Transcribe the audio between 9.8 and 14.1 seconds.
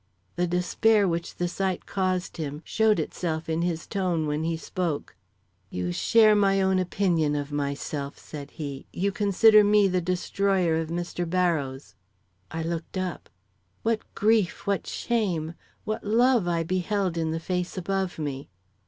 the destroyer of Mr. Barrows." I looked up. What